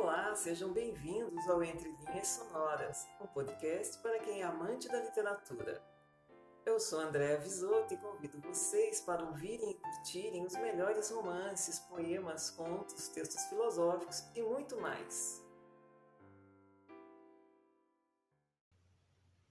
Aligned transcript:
Olá, 0.00 0.32
sejam 0.36 0.72
bem-vindos 0.72 1.48
ao 1.48 1.60
Entre 1.60 1.90
Linhas 1.90 2.28
Sonoras, 2.28 3.04
um 3.20 3.26
podcast 3.26 3.98
para 3.98 4.20
quem 4.20 4.42
é 4.42 4.44
amante 4.44 4.86
da 4.86 5.02
literatura. 5.02 5.82
Eu 6.64 6.78
sou 6.78 7.00
Andréa 7.00 7.36
Visoto 7.38 7.92
e 7.92 7.96
convido 7.96 8.40
vocês 8.40 9.00
para 9.00 9.24
ouvirem 9.24 9.72
e 9.72 9.74
curtirem 9.74 10.46
os 10.46 10.52
melhores 10.52 11.10
romances, 11.10 11.80
poemas, 11.80 12.48
contos, 12.48 13.08
textos 13.08 13.42
filosóficos 13.46 14.22
e 14.36 14.40
muito 14.40 14.80
mais. 14.80 15.44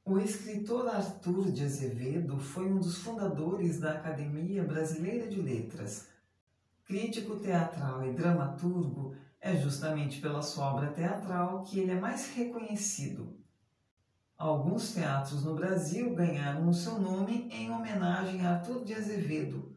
O 0.06 0.18
escritor 0.18 0.88
Arthur 0.88 1.52
de 1.52 1.66
Azevedo 1.66 2.40
foi 2.40 2.68
um 2.68 2.80
dos 2.80 3.00
fundadores 3.00 3.82
da 3.82 3.92
Academia 3.92 4.64
Brasileira 4.64 5.28
de 5.28 5.42
Letras. 5.42 6.08
Crítico 6.86 7.38
teatral 7.38 8.06
e 8.06 8.14
dramaturgo, 8.14 9.14
é 9.40 9.56
justamente 9.56 10.20
pela 10.20 10.42
sua 10.42 10.74
obra 10.74 10.92
teatral 10.92 11.64
que 11.64 11.80
ele 11.80 11.92
é 11.92 12.00
mais 12.00 12.34
reconhecido. 12.34 13.38
Alguns 14.38 14.94
teatros 14.94 15.44
no 15.44 15.56
Brasil 15.56 16.14
ganharam 16.14 16.68
o 16.68 16.74
seu 16.74 17.00
nome 17.00 17.50
em 17.52 17.72
homenagem 17.72 18.46
a 18.46 18.56
Arthur 18.56 18.84
de 18.84 18.94
Azevedo, 18.94 19.76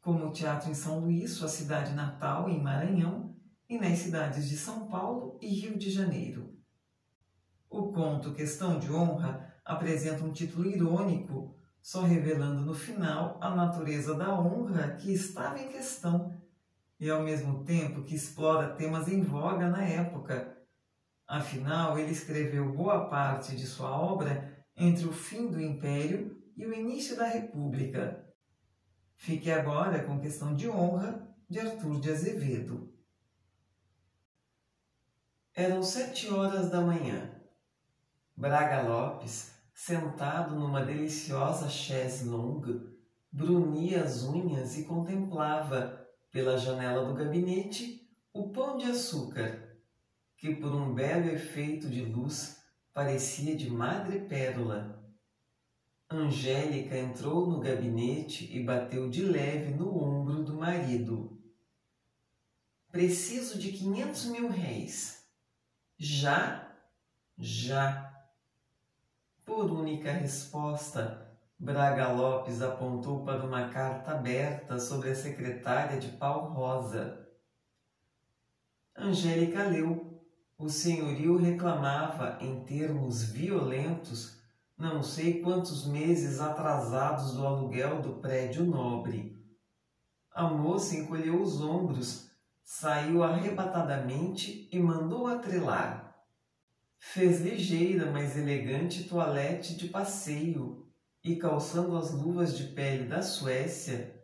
como 0.00 0.26
o 0.26 0.32
Teatro 0.32 0.70
em 0.70 0.74
São 0.74 1.00
Luís, 1.00 1.32
sua 1.32 1.48
cidade 1.48 1.92
natal, 1.92 2.48
em 2.48 2.62
Maranhão, 2.62 3.36
e 3.68 3.78
nas 3.78 3.98
cidades 3.98 4.48
de 4.48 4.56
São 4.56 4.88
Paulo 4.88 5.38
e 5.40 5.48
Rio 5.48 5.78
de 5.78 5.90
Janeiro. 5.90 6.56
O 7.68 7.92
conto 7.92 8.32
Questão 8.32 8.78
de 8.78 8.90
Honra 8.90 9.54
apresenta 9.64 10.24
um 10.24 10.32
título 10.32 10.66
irônico, 10.66 11.54
só 11.80 12.02
revelando 12.02 12.62
no 12.62 12.74
final 12.74 13.38
a 13.40 13.54
natureza 13.54 14.14
da 14.14 14.34
honra 14.38 14.96
que 14.96 15.12
estava 15.12 15.60
em 15.60 15.68
questão 15.68 16.34
e 17.00 17.08
ao 17.08 17.22
mesmo 17.22 17.64
tempo 17.64 18.04
que 18.04 18.14
explora 18.14 18.76
temas 18.76 19.08
em 19.08 19.22
voga 19.22 19.68
na 19.68 19.82
época. 19.82 20.56
Afinal, 21.26 21.98
ele 21.98 22.12
escreveu 22.12 22.72
boa 22.72 23.08
parte 23.08 23.56
de 23.56 23.66
sua 23.66 23.90
obra 23.90 24.64
entre 24.76 25.06
o 25.06 25.12
fim 25.12 25.48
do 25.48 25.60
Império 25.60 26.38
e 26.56 26.66
o 26.66 26.74
início 26.74 27.16
da 27.16 27.26
República. 27.26 28.28
Fique 29.16 29.50
agora 29.50 30.04
com 30.04 30.20
questão 30.20 30.54
de 30.54 30.68
honra 30.68 31.26
de 31.48 31.58
Arthur 31.58 32.00
de 32.00 32.10
Azevedo. 32.10 32.94
Eram 35.54 35.82
sete 35.82 36.28
horas 36.28 36.70
da 36.70 36.80
manhã. 36.80 37.30
Braga 38.36 38.82
Lopes 38.82 39.54
sentado 39.74 40.54
numa 40.54 40.84
deliciosa 40.84 41.68
chaise 41.68 42.28
longue, 42.28 42.80
brunia 43.32 44.04
as 44.04 44.22
unhas 44.24 44.76
e 44.76 44.84
contemplava, 44.84 45.99
pela 46.30 46.56
janela 46.56 47.04
do 47.04 47.14
gabinete, 47.14 48.08
o 48.32 48.50
pão 48.50 48.76
de 48.76 48.86
açúcar, 48.86 49.76
que 50.36 50.54
por 50.54 50.74
um 50.74 50.94
belo 50.94 51.28
efeito 51.28 51.88
de 51.88 52.02
luz 52.02 52.60
parecia 52.92 53.56
de 53.56 53.68
madrepérola. 53.70 55.00
Angélica 56.08 56.96
entrou 56.96 57.46
no 57.46 57.60
gabinete 57.60 58.48
e 58.56 58.62
bateu 58.62 59.08
de 59.08 59.22
leve 59.22 59.74
no 59.74 59.96
ombro 59.96 60.42
do 60.42 60.54
marido. 60.54 61.40
Preciso 62.90 63.58
de 63.58 63.72
quinhentos 63.72 64.24
mil 64.26 64.48
réis. 64.48 65.24
Já? 65.96 66.76
Já 67.38 68.10
por 69.50 69.68
única 69.68 70.12
resposta, 70.12 71.19
Braga 71.62 72.10
Lopes 72.10 72.62
apontou 72.62 73.22
para 73.22 73.44
uma 73.44 73.68
carta 73.68 74.12
aberta 74.12 74.78
sobre 74.78 75.10
a 75.10 75.14
secretária 75.14 76.00
de 76.00 76.08
pau 76.16 76.50
rosa. 76.50 77.28
Angélica 78.96 79.64
leu. 79.64 80.24
O 80.56 80.70
senhorio 80.70 81.36
reclamava, 81.36 82.38
em 82.40 82.64
termos 82.64 83.24
violentos, 83.24 84.40
não 84.76 85.02
sei 85.02 85.42
quantos 85.42 85.86
meses 85.86 86.40
atrasados 86.40 87.34
do 87.34 87.46
aluguel 87.46 88.00
do 88.00 88.14
prédio 88.14 88.64
nobre. 88.64 89.38
A 90.32 90.44
moça 90.44 90.96
encolheu 90.96 91.42
os 91.42 91.60
ombros, 91.60 92.30
saiu 92.64 93.22
arrebatadamente 93.22 94.66
e 94.72 94.80
mandou 94.80 95.26
atrelar. 95.26 96.24
Fez 96.98 97.42
ligeira, 97.42 98.10
mas 98.10 98.34
elegante 98.34 99.04
toilette 99.04 99.76
de 99.76 99.88
passeio 99.88 100.89
e, 101.22 101.36
calçando 101.36 101.96
as 101.96 102.10
luvas 102.10 102.56
de 102.56 102.64
pele 102.72 103.04
da 103.04 103.22
Suécia, 103.22 104.18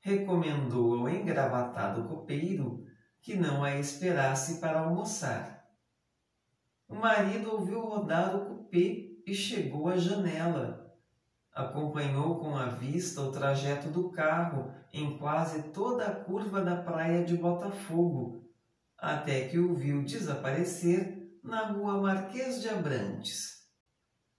recomendou 0.00 0.94
ao 0.94 1.08
engravatado 1.08 2.08
copeiro 2.08 2.84
que 3.20 3.36
não 3.36 3.62
a 3.62 3.76
esperasse 3.76 4.60
para 4.60 4.80
almoçar. 4.80 5.66
O 6.88 6.94
marido 6.94 7.52
ouviu 7.52 7.80
rodar 7.80 8.34
o 8.34 8.46
cupê 8.46 9.22
e 9.26 9.34
chegou 9.34 9.88
à 9.88 9.98
janela. 9.98 10.96
Acompanhou 11.52 12.38
com 12.38 12.56
a 12.56 12.66
vista 12.66 13.20
o 13.20 13.30
trajeto 13.30 13.90
do 13.90 14.10
carro 14.10 14.72
em 14.92 15.18
quase 15.18 15.64
toda 15.70 16.06
a 16.06 16.14
curva 16.14 16.62
da 16.62 16.76
praia 16.76 17.24
de 17.24 17.36
Botafogo, 17.36 18.48
até 18.96 19.48
que 19.48 19.58
o 19.58 19.74
viu 19.74 20.02
desaparecer 20.02 21.18
na 21.42 21.66
rua 21.66 22.00
Marquês 22.00 22.62
de 22.62 22.68
Abrantes. 22.68 23.57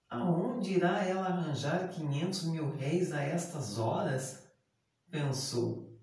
Aonde 0.09 0.73
irá 0.73 1.03
ela 1.03 1.27
arranjar 1.27 1.89
quinhentos 1.89 2.43
mil 2.45 2.71
réis 2.71 3.11
a 3.13 3.21
estas 3.21 3.77
horas? 3.77 4.47
Pensou. 5.11 5.99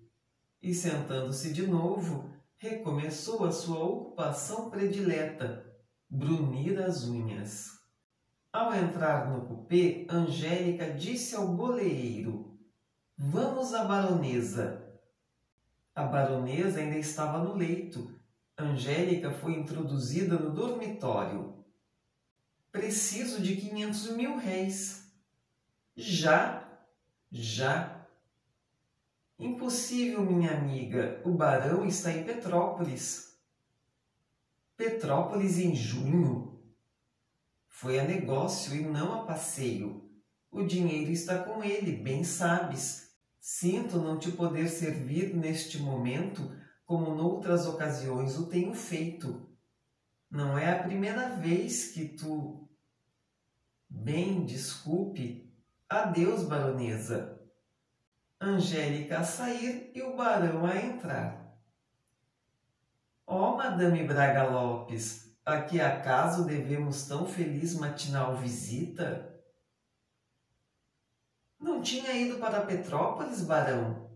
E 0.61 0.73
sentando-se 0.73 1.51
de 1.51 1.67
novo, 1.67 2.29
recomeçou 2.57 3.45
a 3.45 3.51
sua 3.51 3.83
ocupação 3.83 4.69
predileta, 4.69 5.65
brunir 6.09 6.79
as 6.81 7.03
unhas. 7.03 7.77
Ao 8.51 8.73
entrar 8.73 9.29
no 9.29 9.45
cupê, 9.45 10.07
Angélica 10.09 10.93
disse 10.93 11.35
ao 11.35 11.49
boleeiro: 11.49 12.57
Vamos 13.17 13.73
à 13.73 13.83
baronesa. 13.83 14.83
A 15.93 16.03
baronesa 16.03 16.79
ainda 16.79 16.97
estava 16.97 17.39
no 17.39 17.55
leito, 17.55 18.17
Angélica 18.57 19.31
foi 19.31 19.53
introduzida 19.53 20.39
no 20.39 20.51
dormitório. 20.51 21.63
Preciso 22.71 23.41
de 23.41 23.55
quinhentos 23.55 24.09
mil 24.11 24.37
réis. 24.37 25.11
Já? 25.95 26.67
Já. 27.31 28.07
Impossível, 29.39 30.23
minha 30.23 30.51
amiga. 30.51 31.21
O 31.25 31.31
barão 31.31 31.85
está 31.85 32.11
em 32.11 32.23
Petrópolis. 32.23 33.37
Petrópolis 34.75 35.57
em 35.57 35.75
junho? 35.75 36.61
Foi 37.67 37.99
a 37.99 38.03
negócio 38.03 38.75
e 38.75 38.81
não 38.81 39.13
a 39.13 39.25
passeio. 39.25 40.07
O 40.51 40.63
dinheiro 40.63 41.11
está 41.11 41.43
com 41.43 41.63
ele, 41.63 41.91
bem 41.91 42.23
sabes. 42.23 43.15
Sinto 43.39 43.97
não 43.97 44.17
te 44.17 44.31
poder 44.31 44.67
servir 44.67 45.35
neste 45.35 45.79
momento 45.79 46.51
como 46.85 47.15
noutras 47.15 47.65
ocasiões 47.65 48.37
o 48.37 48.47
tenho 48.47 48.73
feito. 48.73 49.46
Não 50.29 50.57
é 50.57 50.71
a 50.71 50.83
primeira 50.83 51.29
vez 51.29 51.91
que 51.91 52.07
tu. 52.09 52.69
Bem, 53.89 54.45
desculpe. 54.45 55.47
Adeus, 55.89 56.43
baronesa. 56.43 57.41
Angélica 58.39 59.19
a 59.19 59.23
sair 59.23 59.91
e 59.95 60.01
o 60.01 60.15
barão 60.15 60.65
a 60.65 60.75
entrar. 60.75 61.57
Ó, 63.25 63.53
oh, 63.53 63.57
Madame 63.57 64.03
Braga 64.05 64.43
Lopes, 64.43 65.35
a 65.45 65.61
que 65.61 65.81
acaso 65.81 66.45
devemos 66.45 67.07
tão 67.07 67.25
feliz 67.25 67.73
matinal 67.75 68.37
visita? 68.37 69.33
Não 71.59 71.81
tinha 71.81 72.13
ido 72.13 72.37
para 72.37 72.65
Petrópolis, 72.65 73.41
barão? 73.41 74.11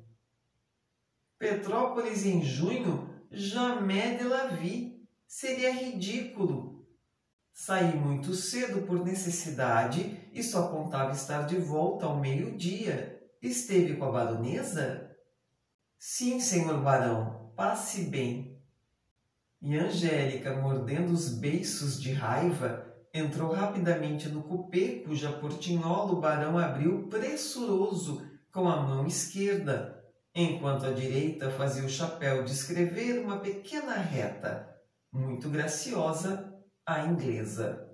Petrópolis 1.40 2.26
em 2.26 2.44
junho, 2.44 3.26
jamais 3.32 4.20
de 4.20 4.24
la 4.26 4.48
vie. 4.48 5.01
Seria 5.34 5.72
ridículo. 5.72 6.86
Saí 7.54 7.96
muito 7.96 8.34
cedo 8.34 8.82
por 8.82 9.02
necessidade 9.02 10.20
e 10.34 10.44
só 10.44 10.68
contava 10.68 11.14
estar 11.14 11.44
de 11.44 11.56
volta 11.56 12.06
ao 12.06 12.20
meio-dia. 12.20 13.18
Esteve 13.42 13.96
com 13.96 14.04
a 14.04 14.12
baronesa? 14.12 15.10
Sim, 15.98 16.42
senhor 16.42 16.82
barão, 16.82 17.54
passe 17.56 18.02
bem. 18.02 18.62
E 19.62 19.78
Angélica, 19.78 20.54
mordendo 20.54 21.14
os 21.14 21.30
beiços 21.30 22.00
de 22.00 22.12
raiva, 22.12 22.94
entrou 23.14 23.54
rapidamente 23.54 24.28
no 24.28 24.44
cupê, 24.44 25.02
cuja 25.06 25.32
portinhola 25.32 26.12
o 26.12 26.20
barão 26.20 26.58
abriu 26.58 27.08
pressuroso 27.08 28.22
com 28.52 28.68
a 28.68 28.82
mão 28.82 29.08
esquerda, 29.08 30.04
enquanto 30.36 30.86
a 30.86 30.92
direita 30.92 31.50
fazia 31.50 31.86
o 31.86 31.90
chapéu 31.90 32.44
descrever 32.44 33.20
uma 33.20 33.40
pequena 33.40 33.94
reta, 33.94 34.71
muito 35.12 35.50
graciosa, 35.50 36.56
à 36.86 37.06
inglesa. 37.06 37.90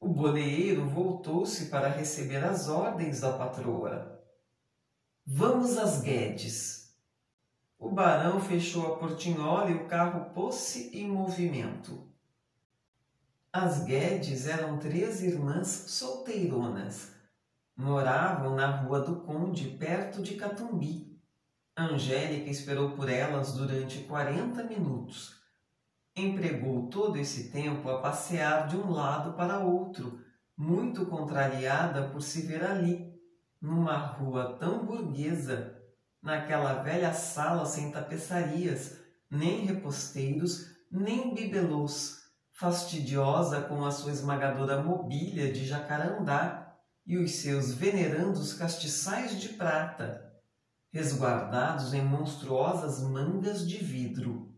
O 0.00 0.08
boleeiro 0.08 0.88
voltou-se 0.88 1.66
para 1.66 1.88
receber 1.88 2.42
as 2.42 2.68
ordens 2.68 3.20
da 3.20 3.32
patroa. 3.36 4.24
Vamos 5.26 5.76
às 5.76 6.00
Guedes. 6.00 6.96
o 7.78 7.90
barão 7.90 8.40
fechou 8.40 8.92
a 8.92 8.98
portinhola 8.98 9.70
e 9.70 9.74
o 9.74 9.86
carro 9.86 10.30
pôs-se 10.34 10.96
em 10.96 11.08
movimento. 11.08 12.06
As 13.52 13.84
Guedes 13.84 14.46
eram 14.46 14.78
três 14.78 15.22
irmãs 15.22 15.66
solteironas. 15.68 17.12
Moravam 17.74 18.54
na 18.54 18.82
Rua 18.82 19.00
do 19.00 19.20
Conde, 19.20 19.70
perto 19.70 20.22
de 20.22 20.34
Catumbi. 20.36 21.18
Angélica 21.76 22.50
esperou 22.50 22.90
por 22.92 23.08
elas 23.08 23.52
durante 23.54 24.04
quarenta 24.04 24.62
minutos. 24.62 25.39
Empregou 26.20 26.86
todo 26.90 27.16
esse 27.16 27.50
tempo 27.50 27.88
a 27.88 28.02
passear 28.02 28.68
de 28.68 28.76
um 28.76 28.90
lado 28.90 29.32
para 29.32 29.60
outro, 29.60 30.20
muito 30.54 31.06
contrariada 31.06 32.10
por 32.10 32.20
se 32.20 32.42
ver 32.42 32.62
ali, 32.62 33.10
numa 33.58 33.96
rua 33.96 34.58
tão 34.60 34.84
burguesa, 34.84 35.74
naquela 36.22 36.82
velha 36.82 37.14
sala 37.14 37.64
sem 37.64 37.90
tapeçarias, 37.90 38.98
nem 39.30 39.64
reposteiros, 39.64 40.66
nem 40.92 41.34
bibelôs, 41.34 42.18
fastidiosa 42.52 43.62
com 43.62 43.82
a 43.82 43.90
sua 43.90 44.12
esmagadora 44.12 44.82
mobília 44.82 45.50
de 45.50 45.64
jacarandá 45.64 46.76
e 47.06 47.16
os 47.16 47.36
seus 47.36 47.72
venerandos 47.72 48.52
castiçais 48.52 49.40
de 49.40 49.48
prata, 49.54 50.30
resguardados 50.92 51.94
em 51.94 52.04
monstruosas 52.04 53.02
mangas 53.02 53.66
de 53.66 53.78
vidro. 53.78 54.49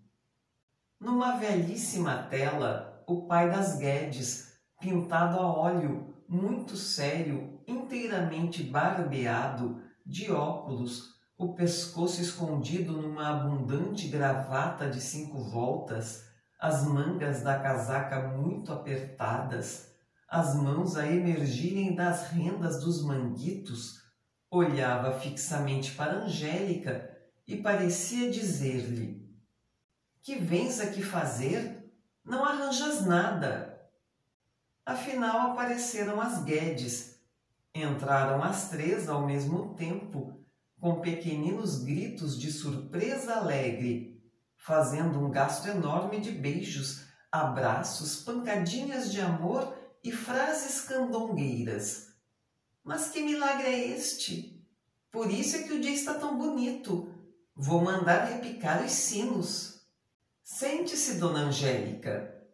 Numa 1.02 1.36
velhíssima 1.36 2.28
tela, 2.30 3.02
o 3.08 3.26
pai 3.26 3.50
das 3.50 3.76
Guedes, 3.76 4.52
pintado 4.80 5.36
a 5.36 5.52
óleo, 5.52 6.14
muito 6.28 6.76
sério, 6.76 7.60
inteiramente 7.66 8.62
barbeado, 8.62 9.82
de 10.06 10.30
óculos, 10.30 11.16
o 11.36 11.54
pescoço 11.54 12.22
escondido 12.22 12.92
numa 12.92 13.30
abundante 13.30 14.06
gravata 14.06 14.88
de 14.88 15.00
cinco 15.00 15.42
voltas, 15.42 16.22
as 16.60 16.84
mangas 16.84 17.42
da 17.42 17.58
casaca 17.58 18.28
muito 18.38 18.72
apertadas, 18.72 19.92
as 20.28 20.54
mãos 20.54 20.96
a 20.96 21.04
emergirem 21.04 21.96
das 21.96 22.28
rendas 22.28 22.78
dos 22.78 23.04
manguitos, 23.04 23.94
olhava 24.48 25.18
fixamente 25.18 25.96
para 25.96 26.22
Angélica 26.22 27.10
e 27.44 27.56
parecia 27.56 28.30
dizer-lhe: 28.30 29.21
Que 30.22 30.36
vens 30.36 30.80
aqui 30.80 31.02
fazer? 31.02 31.92
Não 32.24 32.44
arranjas 32.44 33.04
nada. 33.04 33.80
Afinal 34.86 35.52
apareceram 35.52 36.20
as 36.20 36.42
Guedes. 36.42 37.20
Entraram 37.74 38.42
as 38.42 38.68
três 38.68 39.08
ao 39.08 39.26
mesmo 39.26 39.74
tempo, 39.74 40.44
com 40.80 41.00
pequeninos 41.00 41.82
gritos 41.82 42.38
de 42.38 42.52
surpresa 42.52 43.34
alegre 43.34 44.12
fazendo 44.62 45.18
um 45.18 45.28
gasto 45.28 45.66
enorme 45.66 46.20
de 46.20 46.30
beijos, 46.30 47.04
abraços, 47.32 48.22
pancadinhas 48.22 49.10
de 49.10 49.20
amor 49.20 49.76
e 50.04 50.12
frases 50.12 50.82
candongueiras. 50.82 52.12
Mas 52.84 53.08
que 53.08 53.22
milagre 53.22 53.66
é 53.66 53.88
este? 53.88 54.64
Por 55.10 55.28
isso 55.32 55.56
é 55.56 55.62
que 55.64 55.72
o 55.72 55.80
dia 55.80 55.90
está 55.90 56.14
tão 56.14 56.38
bonito. 56.38 57.12
Vou 57.56 57.82
mandar 57.82 58.24
repicar 58.26 58.84
os 58.84 58.92
sinos. 58.92 59.71
Sente-se, 60.54 61.14
dona 61.14 61.44
Angélica. 61.44 62.44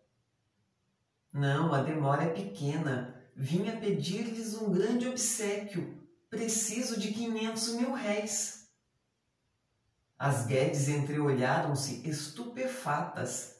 Não, 1.32 1.74
a 1.74 1.82
demora 1.82 2.22
é 2.22 2.28
pequena. 2.32 3.28
Vinha 3.34 3.76
pedir-lhes 3.76 4.54
um 4.54 4.70
grande 4.70 5.08
obsequio. 5.08 6.00
Preciso 6.30 7.00
de 7.00 7.10
quinhentos 7.12 7.70
mil 7.70 7.92
réis. 7.92 8.68
As 10.16 10.46
Guedes 10.46 10.86
entreolharam-se 10.88 12.08
estupefatas. 12.08 13.56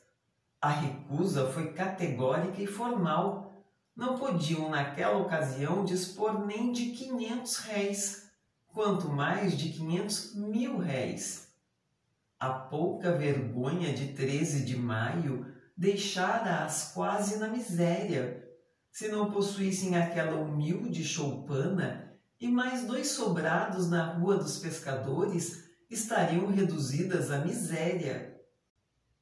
A 0.62 0.70
recusa 0.70 1.50
foi 1.50 1.73
categórica 1.73 2.62
e 2.62 2.67
formal. 2.69 3.64
Não 3.94 4.17
podiam, 4.17 4.70
naquela 4.70 5.19
ocasião, 5.19 5.84
dispor 5.84 6.46
nem 6.46 6.70
de 6.70 6.91
quinhentos 6.91 7.56
réis, 7.56 8.31
quanto 8.69 9.08
mais 9.08 9.58
de 9.58 9.70
quinhentos 9.70 10.32
mil 10.37 10.79
réis. 10.79 11.48
A 12.40 12.50
pouca 12.50 13.17
vergonha 13.17 13.93
de 13.93 14.12
13 14.12 14.64
de 14.64 14.76
maio 14.76 15.44
deixara-as 15.76 16.93
quase 16.93 17.37
na 17.37 17.49
miséria. 17.49 18.49
Se 18.93 19.08
não 19.08 19.32
possuíssem 19.32 19.96
aquela 19.96 20.37
humilde 20.37 21.05
choupana 21.05 22.17
e 22.40 22.46
mais 22.46 22.87
dois 22.87 23.08
sobrados 23.08 23.90
na 23.90 24.12
Rua 24.12 24.37
dos 24.37 24.58
Pescadores, 24.58 25.64
estariam 25.90 26.46
reduzidas 26.46 27.32
à 27.32 27.44
miséria. 27.44 28.41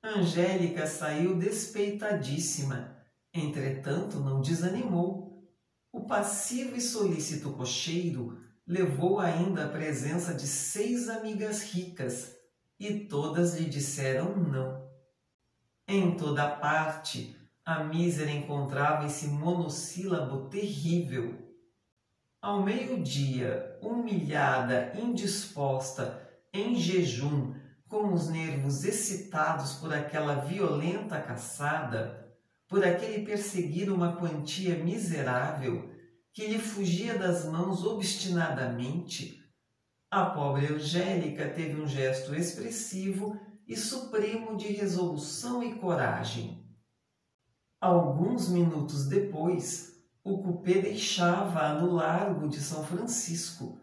Angélica 0.03 0.87
saiu 0.87 1.39
despeitadíssima, 1.39 2.99
entretanto 3.33 4.21
não 4.21 4.43
desanimou. 4.43 5.51
O 5.91 6.05
passivo 6.05 6.77
e 6.77 6.83
solícito 6.83 7.55
cocheiro 7.55 8.39
levou 8.67 9.19
ainda 9.21 9.65
a 9.65 9.69
presença 9.69 10.35
de 10.35 10.47
seis 10.47 11.09
amigas 11.09 11.63
ricas 11.63 12.36
e 12.79 13.01
todas 13.01 13.59
lhe 13.59 13.69
disseram 13.69 14.37
não. 14.37 14.87
Em 15.89 16.17
toda 16.17 16.49
parte, 16.49 17.37
a 17.65 17.85
mísera 17.85 18.31
encontrava 18.31 19.07
esse 19.07 19.29
monossílabo 19.29 20.49
terrível. 20.49 21.47
Ao 22.41 22.63
meio-dia, 22.63 23.79
humilhada, 23.83 24.93
indisposta, 24.95 26.29
em 26.53 26.75
jejum, 26.77 27.55
com 27.89 28.13
os 28.13 28.29
nervos 28.29 28.85
excitados 28.85 29.75
por 29.75 29.93
aquela 29.93 30.35
violenta 30.35 31.21
caçada, 31.21 32.27
por 32.69 32.85
aquele 32.85 33.25
perseguir 33.25 33.91
uma 33.91 34.17
quantia 34.17 34.77
miserável 34.83 35.91
que 36.33 36.47
lhe 36.47 36.59
fugia 36.59 37.19
das 37.19 37.47
mãos 37.47 37.85
obstinadamente, 37.85 39.43
a 40.17 40.31
pobre 40.31 40.73
Angélica 40.73 41.47
teve 41.47 41.79
um 41.79 41.87
gesto 41.87 42.35
expressivo 42.35 43.39
e 43.69 43.77
supremo 43.77 44.57
de 44.57 44.69
resolução 44.69 45.63
e 45.63 45.75
coragem. 45.75 46.67
Alguns 47.79 48.49
minutos 48.49 49.07
depois, 49.07 50.03
o 50.25 50.39
cupê 50.39 50.81
deixava-a 50.81 51.75
no 51.75 51.93
largo 51.93 52.49
de 52.49 52.63
São 52.63 52.83
Francisco, 52.83 53.79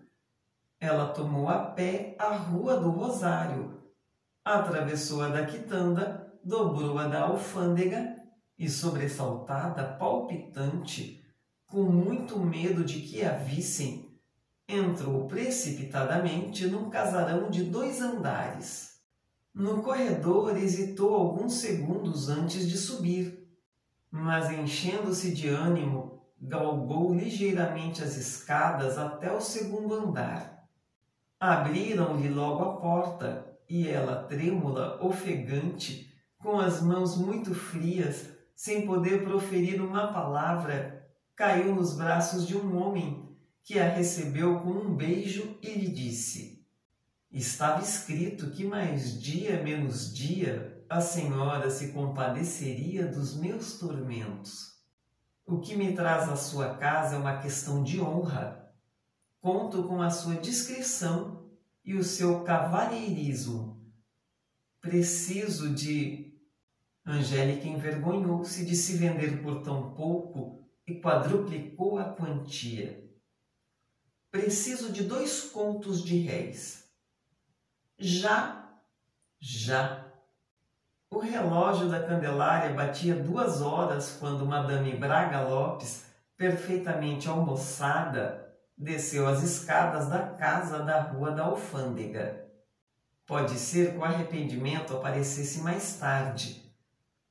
ela 0.79 1.13
tomou 1.13 1.47
a 1.49 1.67
pé 1.67 2.15
a 2.17 2.35
Rua 2.35 2.79
do 2.79 2.89
Rosário, 2.89 3.83
atravessou 4.43 5.21
a 5.21 5.29
da 5.29 5.45
Quitanda, 5.45 6.33
dobrou 6.43 6.97
a 6.97 7.07
da 7.07 7.25
Alfândega 7.25 8.17
e, 8.57 8.67
sobressaltada, 8.67 9.83
palpitante, 9.99 11.23
com 11.67 11.83
muito 11.83 12.39
medo 12.39 12.83
de 12.83 13.01
que 13.01 13.23
a 13.23 13.33
vissem, 13.33 14.12
entrou 14.67 15.27
precipitadamente 15.27 16.65
num 16.67 16.89
casarão 16.89 17.49
de 17.49 17.63
dois 17.63 18.01
andares. 18.01 19.01
No 19.53 19.83
corredor 19.83 20.57
hesitou 20.57 21.13
alguns 21.13 21.55
segundos 21.55 22.29
antes 22.29 22.67
de 22.67 22.77
subir, 22.77 23.47
mas 24.09 24.51
enchendo-se 24.51 25.33
de 25.33 25.47
ânimo, 25.47 26.23
galgou 26.41 27.13
ligeiramente 27.13 28.03
as 28.03 28.17
escadas 28.17 28.97
até 28.97 29.31
o 29.31 29.41
segundo 29.41 29.93
andar. 29.93 30.67
Abriram-lhe 31.39 32.29
logo 32.29 32.63
a 32.63 32.77
porta 32.77 33.53
e 33.69 33.87
ela, 33.87 34.23
trêmula, 34.23 35.03
ofegante, 35.03 36.11
com 36.37 36.59
as 36.59 36.81
mãos 36.81 37.17
muito 37.17 37.53
frias, 37.53 38.29
sem 38.55 38.85
poder 38.85 39.23
proferir 39.23 39.81
uma 39.81 40.11
palavra, 40.11 41.07
caiu 41.35 41.73
nos 41.73 41.95
braços 41.95 42.47
de 42.47 42.55
um 42.57 42.77
homem 42.77 43.32
que 43.63 43.79
a 43.79 43.89
recebeu 43.89 44.59
com 44.59 44.71
um 44.71 44.95
beijo 44.95 45.57
e 45.61 45.73
lhe 45.73 45.87
disse: 45.89 46.65
Estava 47.31 47.81
escrito 47.81 48.51
que 48.51 48.63
mais 48.63 49.21
dia 49.21 49.63
menos 49.63 50.13
dia 50.13 50.85
a 50.89 51.01
senhora 51.01 51.69
se 51.69 51.91
compadeceria 51.91 53.07
dos 53.07 53.35
meus 53.35 53.79
tormentos. 53.79 54.73
O 55.45 55.59
que 55.59 55.75
me 55.75 55.95
traz 55.95 56.29
à 56.29 56.35
sua 56.35 56.77
casa 56.77 57.15
é 57.15 57.19
uma 57.19 57.41
questão 57.41 57.83
de 57.83 57.99
honra 57.99 58.63
conto 59.43 59.83
com 59.83 60.01
a 60.01 60.09
sua 60.09 60.37
discrição 60.37 61.49
e 61.83 61.95
o 61.95 62.03
seu 62.03 62.45
cavalheirismo. 62.45 63.85
Preciso 64.79 65.73
de. 65.75 66.31
Angélica 67.05 67.67
envergonhou-se 67.67 68.65
de 68.65 68.73
se 68.73 68.95
vender 68.95 69.43
por 69.43 69.61
tão 69.61 69.93
pouco 69.93 70.65
e 70.87 71.01
quadruplicou 71.01 71.97
a 71.97 72.05
quantia. 72.13 73.02
Preciso 74.33 74.91
de 74.91 75.03
dois 75.03 75.41
contos 75.41 76.03
de 76.03 76.17
réis. 76.17 76.85
Já, 77.99 78.67
já. 79.39 80.07
O 81.07 81.19
relógio 81.19 81.87
da 81.87 82.01
Candelária 82.01 82.73
batia 82.73 83.13
duas 83.13 83.61
horas 83.61 84.17
quando 84.19 84.43
Madame 84.43 84.97
Braga 84.97 85.41
Lopes, 85.41 86.05
perfeitamente 86.35 87.29
almoçada, 87.29 88.57
desceu 88.75 89.27
as 89.27 89.43
escadas 89.43 90.07
da 90.09 90.25
casa 90.29 90.79
da 90.79 90.99
Rua 90.99 91.29
da 91.29 91.43
Alfândega. 91.43 92.49
Pode 93.27 93.59
ser 93.59 93.91
que 93.91 93.99
o 93.99 94.03
arrependimento 94.03 94.95
aparecesse 94.95 95.59
mais 95.59 95.99
tarde. 95.99 96.73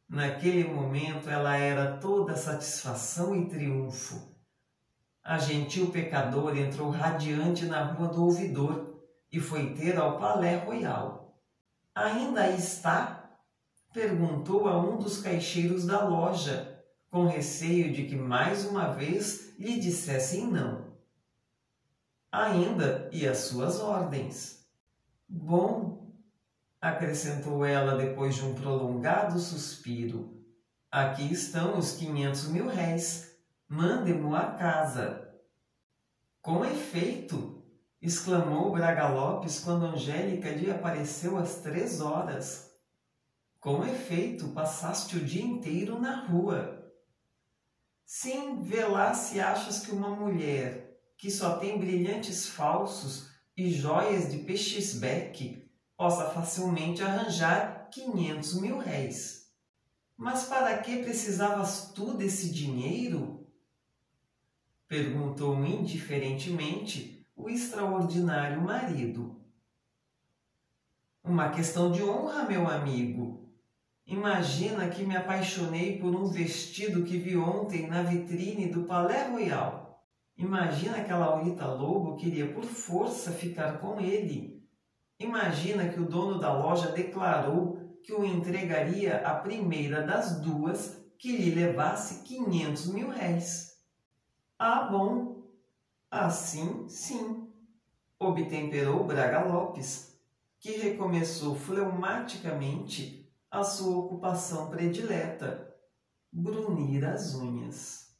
Naquele 0.08 0.72
momento 0.72 1.28
ela 1.28 1.56
era 1.56 1.96
toda 1.96 2.36
satisfação 2.36 3.34
e 3.34 3.48
triunfo. 3.48 4.31
A 5.24 5.38
gentil 5.38 5.90
pecadora 5.90 6.58
entrou 6.58 6.90
radiante 6.90 7.64
na 7.66 7.84
rua 7.84 8.08
do 8.08 8.24
ouvidor 8.24 9.00
e 9.30 9.38
foi 9.38 9.72
ter 9.74 9.96
ao 9.96 10.18
Palais 10.18 10.64
Royal. 10.64 11.38
Ainda 11.94 12.42
aí 12.42 12.58
está? 12.58 13.22
perguntou 13.92 14.66
a 14.66 14.78
um 14.78 14.96
dos 14.96 15.20
caixeiros 15.20 15.86
da 15.86 16.04
loja, 16.08 16.82
com 17.10 17.26
receio 17.26 17.92
de 17.92 18.06
que 18.06 18.16
mais 18.16 18.64
uma 18.64 18.88
vez 18.88 19.54
lhe 19.58 19.78
dissessem 19.78 20.46
não. 20.46 20.92
Ainda 22.32 23.10
e 23.12 23.28
as 23.28 23.38
suas 23.38 23.78
ordens. 23.80 24.66
Bom, 25.28 26.10
acrescentou 26.80 27.64
ela 27.64 27.96
depois 27.96 28.34
de 28.34 28.44
um 28.44 28.54
prolongado 28.54 29.38
suspiro, 29.38 30.42
aqui 30.90 31.30
estão 31.30 31.78
os 31.78 31.92
quinhentos 31.92 32.48
mil 32.48 32.66
réis. 32.66 33.31
Mande-mo 33.74 34.36
a 34.36 34.50
casa. 34.50 35.32
Com 36.42 36.62
efeito, 36.62 37.64
exclamou 38.02 38.70
Braga 38.70 39.08
Lopes 39.08 39.60
quando 39.60 39.86
Angélica 39.86 40.50
lhe 40.50 40.70
apareceu 40.70 41.38
às 41.38 41.54
três 41.62 42.02
horas. 42.02 42.70
Com 43.58 43.82
efeito, 43.82 44.48
passaste 44.48 45.16
o 45.16 45.24
dia 45.24 45.42
inteiro 45.42 45.98
na 45.98 46.26
rua. 46.26 46.86
Sim, 48.04 48.60
vê 48.60 48.84
lá 48.84 49.14
se 49.14 49.40
achas 49.40 49.80
que 49.80 49.92
uma 49.92 50.10
mulher 50.10 51.00
que 51.16 51.30
só 51.30 51.56
tem 51.56 51.78
brilhantes 51.78 52.46
falsos 52.46 53.30
e 53.56 53.72
joias 53.72 54.30
de 54.30 54.40
pechisbeque 54.40 55.66
possa 55.96 56.28
facilmente 56.28 57.02
arranjar 57.02 57.88
quinhentos 57.90 58.52
mil 58.60 58.76
réis. 58.76 59.50
Mas 60.14 60.44
para 60.44 60.76
que 60.76 61.02
precisavas 61.02 61.90
tu 61.94 62.12
desse 62.12 62.52
dinheiro? 62.52 63.41
Perguntou 64.92 65.64
indiferentemente 65.64 67.26
o 67.34 67.48
extraordinário 67.48 68.60
marido. 68.60 69.40
Uma 71.24 71.48
questão 71.48 71.90
de 71.90 72.02
honra, 72.02 72.44
meu 72.44 72.68
amigo, 72.68 73.50
Imagina 74.06 74.90
que 74.90 75.02
me 75.02 75.16
apaixonei 75.16 75.98
por 75.98 76.14
um 76.14 76.26
vestido 76.26 77.04
que 77.04 77.16
vi 77.16 77.38
ontem 77.38 77.86
na 77.86 78.02
vitrine 78.02 78.66
do 78.66 78.82
Palais 78.82 79.30
Royal. 79.30 80.04
Imagina 80.36 81.02
que 81.02 81.10
a 81.10 81.16
Laurita 81.16 81.66
Lobo 81.68 82.16
queria 82.16 82.52
por 82.52 82.64
força 82.64 83.32
ficar 83.32 83.78
com 83.78 83.98
ele. 83.98 84.62
Imagina 85.18 85.88
que 85.88 86.00
o 86.00 86.04
dono 86.06 86.38
da 86.38 86.52
loja 86.52 86.88
declarou 86.88 87.98
que 88.02 88.12
o 88.12 88.26
entregaria 88.26 89.22
a 89.26 89.36
primeira 89.36 90.02
das 90.02 90.38
duas 90.42 91.02
que 91.16 91.34
lhe 91.34 91.54
levasse 91.54 92.24
500 92.24 92.86
mil 92.88 93.08
réis. 93.08 93.71
Ah, 94.64 94.84
bom. 94.84 95.42
Assim, 96.08 96.88
sim. 96.88 97.52
Obtemperou 98.16 99.02
Braga 99.02 99.42
Lopes, 99.44 100.16
que 100.60 100.76
recomeçou 100.76 101.56
fleumaticamente 101.56 103.28
a 103.50 103.64
sua 103.64 103.96
ocupação 103.96 104.70
predileta, 104.70 105.76
brunir 106.30 107.04
as 107.04 107.34
unhas. 107.34 108.16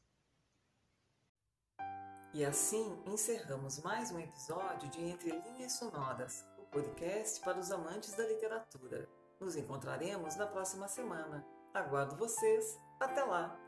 E 2.35 2.45
assim 2.45 3.01
encerramos 3.07 3.79
mais 3.79 4.11
um 4.11 4.19
episódio 4.19 4.91
de 4.91 5.01
Entre 5.01 5.31
Linhas 5.31 5.75
Sonoras, 5.75 6.45
o 6.59 6.63
podcast 6.63 7.41
para 7.41 7.61
os 7.61 7.71
amantes 7.71 8.15
da 8.15 8.27
literatura. 8.27 9.09
Nos 9.41 9.55
encontraremos 9.55 10.35
na 10.35 10.49
próxima 10.49 10.89
semana. 10.89 11.47
Aguardo 11.73 12.17
vocês. 12.17 12.77
Até 12.99 13.23
lá! 13.23 13.62